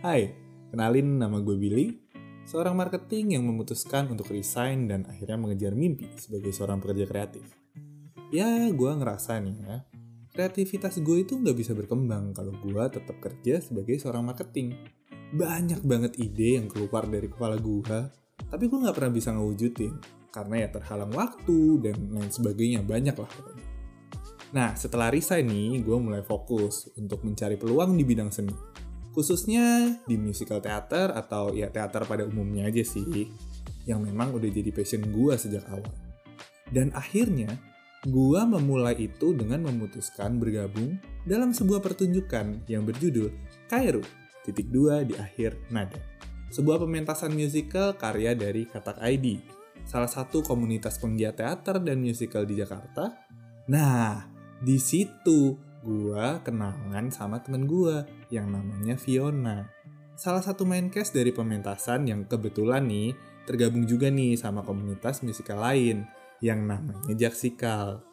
[0.00, 0.32] Hai,
[0.72, 1.92] kenalin nama gue Billy,
[2.48, 7.44] seorang marketing yang memutuskan untuk resign dan akhirnya mengejar mimpi sebagai seorang pekerja kreatif.
[8.32, 9.84] Ya, gue ngerasa nih ya,
[10.32, 14.72] kreativitas gue itu nggak bisa berkembang kalau gue tetap kerja sebagai seorang marketing.
[15.36, 17.98] Banyak banget ide yang keluar dari kepala gue,
[18.48, 20.00] tapi gue nggak pernah bisa ngewujudin
[20.32, 23.68] karena ya terhalang waktu dan lain sebagainya banyak lah pokoknya.
[24.56, 28.80] Nah, setelah resign nih, gue mulai fokus untuk mencari peluang di bidang seni
[29.20, 33.28] khususnya di musical theater atau ya teater pada umumnya aja sih
[33.84, 35.92] yang memang udah jadi passion gue sejak awal.
[36.72, 37.52] Dan akhirnya
[38.08, 40.96] gue memulai itu dengan memutuskan bergabung
[41.28, 43.28] dalam sebuah pertunjukan yang berjudul
[43.68, 44.00] Kairu
[44.48, 46.00] titik dua di akhir nada.
[46.48, 52.56] Sebuah pementasan musical karya dari Katak ID salah satu komunitas penggiat teater dan musical di
[52.56, 53.20] Jakarta.
[53.68, 54.24] Nah
[54.64, 59.68] di situ gua kenangan sama temen gua yang namanya Fiona.
[60.14, 63.12] Salah satu main cast dari pementasan yang kebetulan nih
[63.44, 66.06] tergabung juga nih sama komunitas musikal lain
[66.40, 68.04] yang namanya Jaksikal.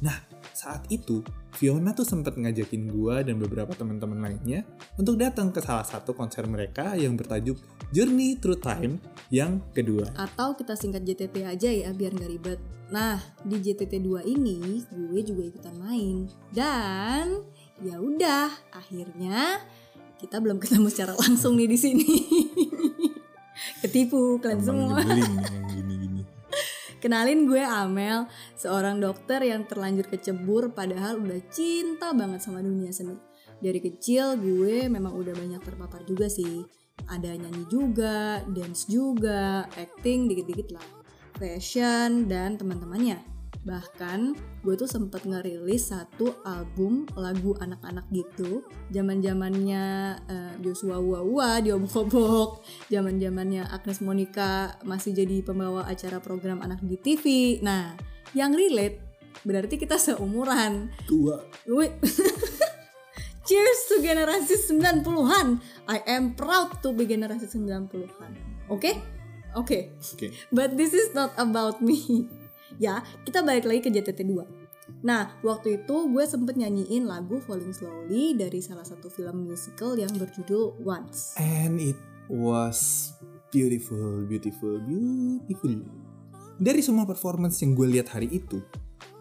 [0.00, 0.16] Nah,
[0.56, 1.20] saat itu
[1.52, 4.64] Fiona tuh sempat ngajakin gua dan beberapa teman-teman lainnya
[4.96, 7.60] untuk datang ke salah satu konser mereka yang bertajuk
[7.92, 8.96] Journey Through Time
[9.28, 10.08] yang kedua.
[10.16, 12.60] Atau kita singkat JTT aja ya biar nggak ribet.
[12.88, 16.28] Nah, di JTT 2 ini gue juga ikutan main.
[16.52, 17.44] Dan
[17.82, 19.58] ya udah, akhirnya
[20.22, 22.10] kita belum ketemu secara langsung nih di sini.
[23.82, 25.02] Ketipu kalian semua.
[27.02, 33.18] Kenalin gue Amel, seorang dokter yang terlanjur kecebur padahal udah cinta banget sama dunia seni.
[33.58, 36.62] Dari kecil gue memang udah banyak terpapar juga sih.
[37.10, 40.86] Ada nyanyi juga, dance juga, acting dikit-dikit lah.
[41.34, 43.41] Fashion dan teman-temannya.
[43.62, 44.34] Bahkan
[44.66, 48.66] gue tuh sempet ngerilis satu album lagu anak-anak gitu.
[48.90, 56.58] Zaman zamannya uh, Joshua Wawa diobok-obok, zaman zamannya Agnes Monica masih jadi pembawa acara program
[56.58, 57.24] anak di TV.
[57.62, 57.94] Nah,
[58.34, 58.98] yang relate
[59.46, 60.90] berarti kita seumuran.
[61.06, 61.38] Tua.
[63.46, 65.62] Cheers to generasi 90-an.
[65.86, 68.10] I am proud to be generasi 90-an.
[68.70, 68.70] Oke?
[68.70, 68.94] Okay?
[69.54, 69.62] Oke.
[69.62, 69.82] Okay.
[70.18, 70.30] Okay.
[70.50, 72.26] But this is not about me
[72.78, 77.72] ya kita balik lagi ke JTT 2 nah waktu itu gue sempet nyanyiin lagu Falling
[77.72, 81.38] Slowly dari salah satu film musical yang berjudul Once.
[81.40, 81.96] And it
[82.28, 83.10] was
[83.48, 85.80] beautiful beautiful beautiful.
[86.62, 88.60] Dari semua performance yang gue lihat hari itu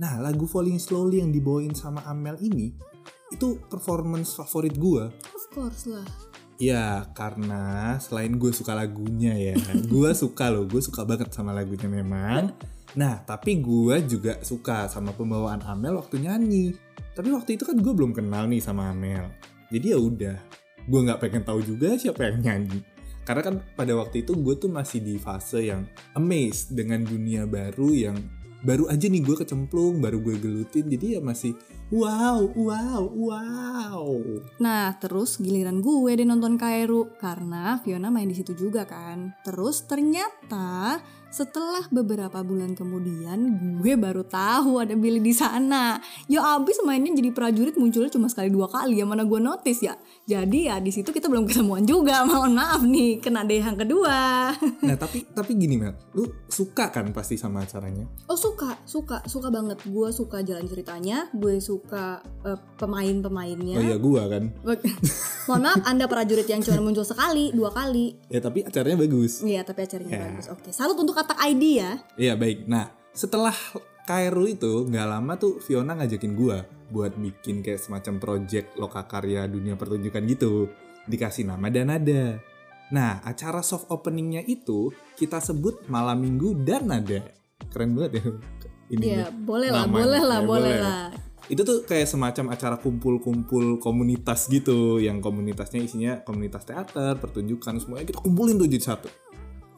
[0.00, 2.90] nah lagu Falling Slowly yang dibawain sama Amel ini
[3.30, 5.06] itu performance favorit gue.
[5.06, 6.04] Of course lah.
[6.60, 9.56] Ya karena selain gue suka lagunya ya
[9.92, 12.52] Gue suka loh, gue suka banget sama lagunya memang
[12.98, 16.74] Nah, tapi gue juga suka sama pembawaan Amel waktu nyanyi.
[17.14, 19.30] Tapi waktu itu kan gue belum kenal nih sama Amel.
[19.70, 20.36] Jadi ya udah,
[20.90, 22.82] gue nggak pengen tahu juga siapa yang nyanyi.
[23.22, 25.86] Karena kan pada waktu itu gue tuh masih di fase yang
[26.18, 28.18] amazed dengan dunia baru yang
[28.66, 31.54] baru aja nih gue kecemplung, baru gue gelutin, jadi ya masih
[31.90, 34.06] wow, wow, wow.
[34.62, 39.34] Nah, terus giliran gue deh nonton Kairu karena Fiona main di situ juga kan.
[39.42, 43.38] Terus ternyata setelah beberapa bulan kemudian
[43.78, 46.02] gue baru tahu ada Billy di sana.
[46.26, 49.94] Ya abis mainnya jadi prajurit munculnya cuma sekali dua kali ya mana gue notice ya.
[50.26, 52.22] Jadi ya di situ kita belum ketemuan juga.
[52.28, 54.18] Mohon maaf nih kena deh yang kedua.
[54.80, 58.08] Nah tapi tapi gini Mel, lu suka kan pasti sama acaranya?
[58.26, 59.78] Oh suka, suka, suka banget.
[59.86, 62.20] Gue suka jalan ceritanya, gue suka uh,
[62.76, 63.76] pemain-pemainnya.
[63.78, 64.44] Oh iya gue kan.
[65.48, 68.20] Mohon maaf Anda prajurit yang cuma muncul sekali, dua kali.
[68.28, 69.40] Ya tapi acaranya bagus.
[69.40, 70.22] Iya tapi acaranya ya.
[70.28, 70.46] bagus.
[70.52, 71.90] Oke, salut untuk kata ID ya.
[72.20, 72.68] Iya baik.
[72.68, 73.54] Nah setelah
[74.04, 76.58] Kairu itu nggak lama tuh Fiona ngajakin gue
[76.90, 80.66] buat bikin kayak semacam project lokakarya dunia pertunjukan gitu.
[81.06, 82.38] Dikasih nama dan nada.
[82.90, 87.22] Nah acara soft openingnya itu kita sebut malam minggu dan nada.
[87.70, 88.24] Keren banget ya.
[88.90, 91.02] Ini ya, boleh lah, boleh lah, ya, boleh lah.
[91.50, 98.06] Itu tuh kayak semacam acara kumpul-kumpul komunitas gitu, yang komunitasnya isinya komunitas teater, pertunjukan, semuanya
[98.06, 99.10] kita kumpulin tuh jadi satu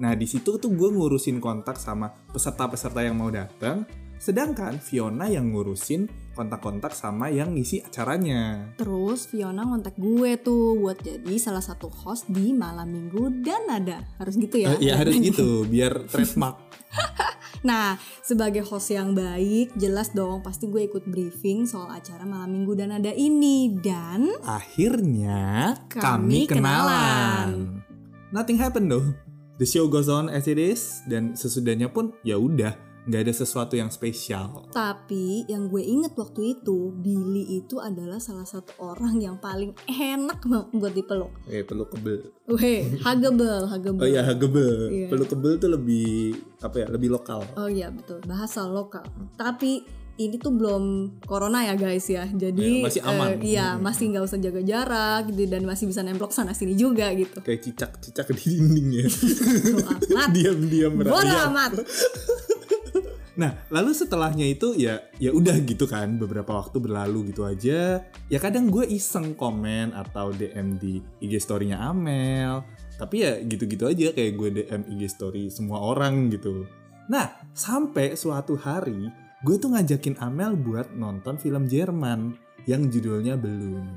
[0.00, 3.84] Nah di situ tuh gue ngurusin kontak sama peserta-peserta yang mau datang,
[4.16, 8.72] sedangkan Fiona yang ngurusin kontak-kontak sama yang ngisi acaranya.
[8.80, 14.08] Terus Fiona ngontak gue tuh buat jadi salah satu host di malam minggu dan ada
[14.16, 14.72] harus gitu ya?
[14.72, 16.56] Uh, iya harus gitu biar trademark.
[17.60, 22.72] Nah, sebagai host yang baik, jelas dong pasti gue ikut briefing soal acara malam minggu
[22.72, 26.56] dan ada ini dan akhirnya kami, kami kenalan.
[26.56, 27.50] kenalan.
[28.32, 29.12] Nothing happened though
[29.60, 33.74] the show goes on as it is dan sesudahnya pun ya udah nggak ada sesuatu
[33.74, 34.68] yang spesial.
[34.68, 40.44] Tapi yang gue inget waktu itu Billy itu adalah salah satu orang yang paling enak
[40.50, 41.32] banget buat dipeluk.
[41.46, 42.28] Eh, peluk kebel.
[42.46, 44.00] Weh, huggable, huggable.
[44.00, 44.76] Oh iya, kebel.
[44.90, 45.06] Iya.
[45.08, 46.86] Peluk kebel tuh lebih apa ya?
[46.88, 47.40] Lebih lokal.
[47.56, 49.02] Oh iya betul, bahasa lokal.
[49.34, 49.80] Tapi
[50.20, 52.28] ini tuh belum corona ya guys ya.
[52.28, 53.26] Jadi Iya, masih aman.
[53.32, 57.08] eh, iya, masih nggak usah jaga jarak gitu dan masih bisa nemplok sana sini juga
[57.16, 57.40] gitu.
[57.40, 59.04] Kayak cicak-cicak di dinding ya.
[59.64, 60.28] Bodo amat.
[60.30, 61.48] Diam-diam Bodo merayap.
[61.48, 61.70] amat.
[63.40, 68.04] Nah, lalu setelahnya itu ya ya udah gitu kan, beberapa waktu berlalu gitu aja.
[68.28, 72.60] Ya kadang gue iseng komen atau DM di IG story-nya Amel.
[73.00, 76.68] Tapi ya gitu-gitu aja kayak gue DM IG story semua orang gitu.
[77.08, 79.08] Nah, sampai suatu hari
[79.40, 82.36] gue tuh ngajakin Amel buat nonton film Jerman
[82.68, 83.88] yang judulnya Belum.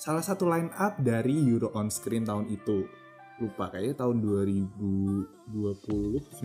[0.00, 2.88] Salah satu line up dari Euro on Screen tahun itu.
[3.40, 5.24] Lupa kayaknya tahun 2020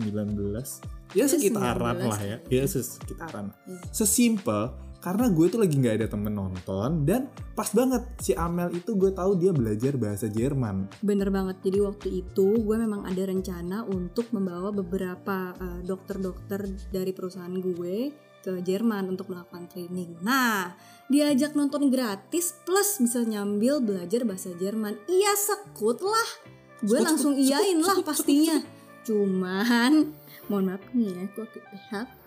[1.12, 2.10] ya Ya, sekitaran 19.
[2.10, 3.80] lah ya ya sekitaran Hmm.
[3.92, 8.98] sesimpel karena gue tuh lagi nggak ada temen nonton dan pas banget si Amel itu
[8.98, 11.62] gue tahu dia belajar bahasa Jerman Bener banget.
[11.62, 18.10] Jadi waktu itu gue memang ada rencana untuk membawa beberapa eh, dokter-dokter dari perusahaan gue
[18.42, 20.22] ke Jerman untuk melakukan training.
[20.22, 20.74] Nah,
[21.06, 24.98] diajak nonton gratis plus bisa nyambil belajar bahasa Jerman.
[25.06, 26.55] Iya sekut lah.
[26.84, 28.60] Gue langsung iyain lah pastinya.
[29.06, 30.12] Cuman,
[30.50, 32.26] mohon maaf nih ya, gue pakai PHP.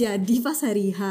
[0.00, 1.02] Jadi pas hari H,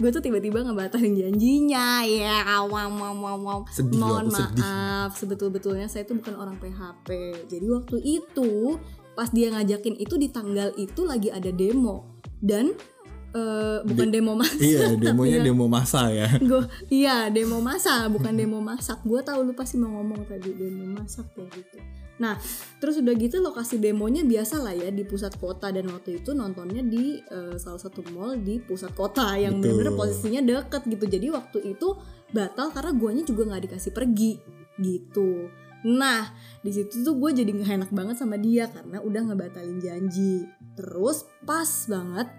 [0.00, 2.02] gue tuh tiba-tiba ngebatalin janjinya.
[2.02, 7.08] Ya awam awam awam Sedih loh, mohon maaf sebetul-betulnya saya tuh bukan orang PHP
[7.46, 8.80] jadi waktu itu
[9.14, 12.18] pas dia ngajakin itu di tanggal itu lagi ada demo.
[12.44, 12.76] Dan
[13.34, 15.44] eh, bukan demo mas iya demonya Iya.
[15.44, 16.30] demo masa ya.
[16.38, 19.02] Gue iya demo masak bukan demo masak.
[19.02, 21.78] Gue tahu lu pasti mau ngomong tadi demo masak kayak gitu.
[22.14, 22.38] Nah
[22.78, 25.74] terus udah gitu lokasi demonya biasa lah ya di pusat kota.
[25.74, 29.82] Dan waktu itu nontonnya di eh, salah satu mall di pusat kota yang Betul.
[29.82, 31.04] bener-bener posisinya deket gitu.
[31.10, 31.88] Jadi waktu itu
[32.30, 34.38] batal karena guanya juga nggak dikasih pergi
[34.78, 35.50] gitu.
[35.84, 36.30] Nah
[36.62, 40.46] di situ tuh gue jadi nggak enak banget sama dia karena udah ngebatalin janji.
[40.78, 42.30] Terus pas banget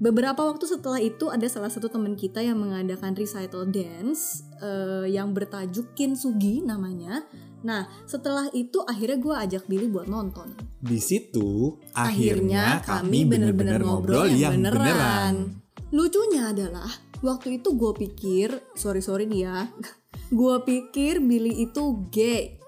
[0.00, 5.36] Beberapa waktu setelah itu ada salah satu teman kita yang mengadakan recital dance eh, yang
[5.36, 7.24] bertajuk Kintsugi namanya.
[7.62, 10.56] Nah setelah itu akhirnya gue ajak Billy buat nonton.
[10.82, 15.62] di situ akhirnya, kami bener-bener ngobrol yang beneran,
[15.94, 16.90] Lucunya adalah
[17.22, 19.70] waktu itu gue pikir, sorry sorry nih ya,
[20.40, 22.58] gue pikir Billy itu gay.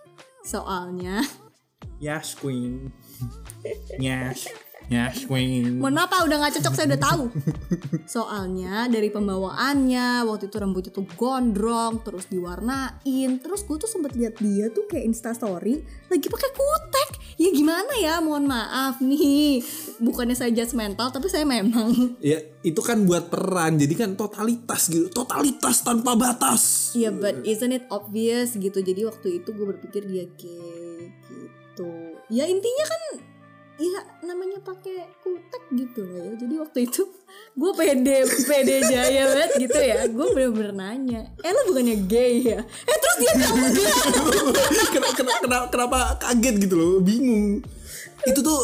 [0.45, 1.25] Soalnya,
[1.97, 2.93] Yes queen
[4.05, 4.45] Yes
[4.93, 7.25] Yes queen mohon maaf Pak, udah gak cocok saya udah tahu.
[8.05, 14.37] Soalnya dari pembawaannya waktu itu rambutnya tuh gondrong, terus diwarnain, terus gue tuh sempet lihat
[14.39, 15.81] dia tuh kayak instastory
[16.13, 17.11] lagi pakai kutek.
[17.41, 19.59] Ya gimana ya, mohon maaf nih,
[19.99, 25.11] bukannya saya judgmental tapi saya memang Ya itu kan buat peran Jadi kan totalitas gitu
[25.11, 28.79] Totalitas tanpa batas Iya, but isn't it obvious gitu.
[28.79, 31.93] Jadi waktu itu gue berpikir dia gay gitu.
[32.31, 33.03] Ya intinya kan
[33.75, 36.33] ya namanya pakai kutek gitu lah ya.
[36.39, 37.03] Jadi waktu itu
[37.61, 39.99] gue pede pede jaya banget gitu ya.
[40.11, 42.61] Gue bener-bener nanya, eh lo bukannya gay ya?
[42.63, 43.53] Eh terus dia enggak.
[44.95, 45.13] kenapa,
[45.43, 47.63] kenapa, kenapa kaget gitu loh bingung
[48.25, 48.61] itu tuh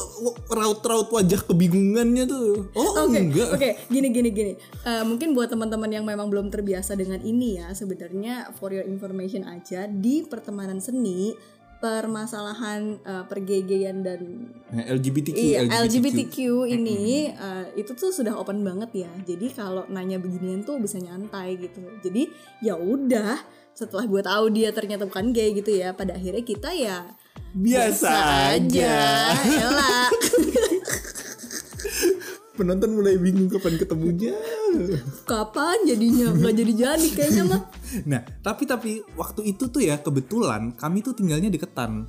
[0.48, 4.52] raut-raut wajah kebingungannya tuh oh Oke, enggak oke, gini gini gini.
[4.56, 9.44] Eh, mungkin buat teman-teman yang memang belum terbiasa dengan ini ya, sebenarnya for your information
[9.44, 11.36] aja di pertemanan seni
[11.80, 14.20] permasalahan eh, pergegean dan
[14.70, 16.36] Nah, LGBTQ, Iya, LGBTQ
[16.68, 19.10] ini eh, itu tuh sudah open banget ya.
[19.26, 21.82] Jadi kalau nanya beginian tuh bisa nyantai gitu.
[22.04, 22.30] Jadi
[22.62, 23.40] ya udah,
[23.74, 27.16] setelah gue tahu dia ternyata bukan gay gitu ya, pada akhirnya kita ya
[27.50, 28.12] biasa,
[28.54, 28.94] aja.
[29.42, 30.06] Elah.
[32.60, 34.36] penonton mulai bingung kapan ketemunya
[35.24, 37.62] Kapan jadinya nggak jadi-jadi kayaknya mah.
[38.10, 42.06] Nah tapi tapi waktu itu tuh ya kebetulan kami tuh tinggalnya deketan.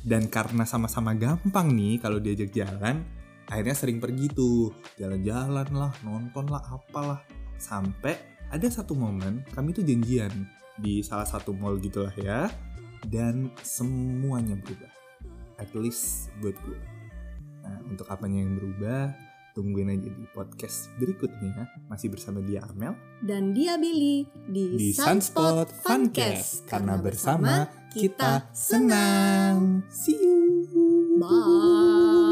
[0.00, 3.04] Dan karena sama-sama gampang nih kalau diajak jalan
[3.48, 4.72] akhirnya sering pergi tuh.
[4.96, 7.20] Jalan-jalan lah nonton lah apalah.
[7.60, 8.16] Sampai
[8.48, 10.32] ada satu momen kami tuh janjian
[10.80, 12.48] di salah satu mall gitulah ya.
[13.04, 14.92] Dan semuanya berubah.
[15.60, 17.00] At least buat gue
[17.60, 19.14] nah untuk apanya yang berubah
[19.52, 25.68] tungguin aja di podcast berikutnya masih bersama dia Amel Dan dia Billy di, di Sunspot
[25.68, 29.82] Sunspot Funcast karena bersama kita senang.
[29.90, 31.18] See you.
[31.18, 32.29] Bye.